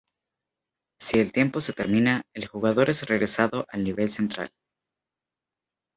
Si 0.99 1.19
el 1.19 1.31
tiempo 1.31 1.61
se 1.61 1.73
termina, 1.73 2.23
el 2.33 2.47
jugador 2.47 2.89
es 2.89 3.07
regresado 3.07 3.67
al 3.69 3.83
nivel 3.83 4.09
central. 4.09 4.51